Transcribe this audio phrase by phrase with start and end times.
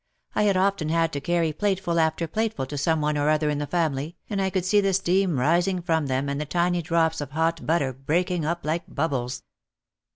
[0.33, 3.59] I had often had to carry plateful after plateful to some one or other in
[3.59, 7.21] the family, and I could see the steam rising from them and the tiny drops
[7.21, 9.43] of hot butter breaking up like bubbles.